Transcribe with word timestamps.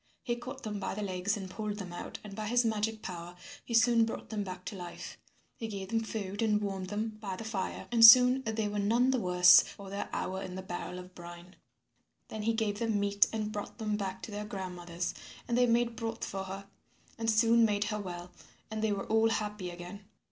He 0.23 0.35
caught 0.35 0.63
them 0.63 0.79
by 0.79 0.95
the 0.95 1.03
legs 1.03 1.37
and 1.37 1.47
pulled 1.47 1.77
them 1.77 1.93
out 1.93 2.17
and 2.23 2.33
by 2.35 2.47
his 2.47 2.65
magic 2.65 3.03
power 3.03 3.35
he 3.63 3.75
soon 3.75 4.03
brought 4.03 4.29
them 4.29 4.43
back 4.43 4.65
to 4.65 4.75
life. 4.75 5.19
He 5.57 5.67
gave 5.67 5.89
them 5.89 5.99
food 6.03 6.41
and 6.41 6.59
warmed 6.59 6.87
them 6.89 7.19
by 7.21 7.35
the 7.35 7.43
fire 7.43 7.87
and 7.91 8.03
soon 8.03 8.41
they 8.41 8.67
were 8.67 8.79
none 8.79 9.11
the 9.11 9.19
worse 9.19 9.61
for 9.61 9.91
their 9.91 10.09
hour 10.11 10.41
in 10.41 10.55
the 10.55 10.63
barrel 10.63 10.97
of 10.97 11.13
brine. 11.13 11.55
Then 12.29 12.41
he 12.41 12.53
gave 12.53 12.79
them 12.79 12.99
meat 12.99 13.27
and 13.31 13.51
brought 13.51 13.77
them 13.77 13.95
back 13.95 14.23
to 14.23 14.31
their 14.31 14.43
grandmother. 14.43 14.97
And 15.47 15.55
they 15.55 15.67
made 15.67 15.95
broth 15.95 16.25
for 16.25 16.45
her 16.45 16.65
and 17.19 17.29
soon 17.29 17.63
made 17.63 17.83
her 17.83 17.99
well, 17.99 18.31
and 18.71 18.81
they 18.81 18.91
were 18.91 19.05
all 19.05 19.29
happy 19.29 19.69
again. 19.69 20.05